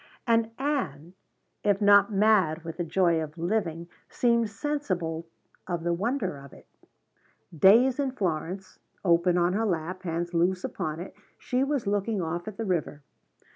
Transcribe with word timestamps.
And 0.25 0.49
Ann, 0.57 1.13
if 1.63 1.79
not 1.79 2.11
mad 2.11 2.63
with 2.63 2.77
the 2.77 2.83
joy 2.83 3.21
of 3.21 3.37
living, 3.37 3.87
seemed 4.09 4.49
sensible 4.49 5.27
of 5.67 5.83
the 5.83 5.93
wonder 5.93 6.37
of 6.37 6.53
it. 6.53 6.65
"Days 7.55 7.99
in 7.99 8.09
Florence" 8.11 8.79
open 9.05 9.37
on 9.37 9.53
her 9.53 9.67
lap, 9.67 10.01
hands 10.01 10.33
loose 10.33 10.63
upon 10.63 10.99
it, 11.01 11.13
she 11.37 11.63
was 11.63 11.85
looking 11.85 12.19
off 12.19 12.47
at 12.47 12.57
the 12.57 12.65
river. 12.65 13.03